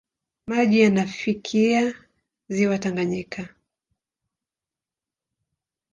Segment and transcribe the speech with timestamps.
[0.47, 1.93] Maji yanafikia
[2.49, 3.55] ziwa Tanganyika.